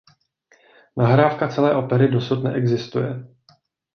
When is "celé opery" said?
1.47-2.07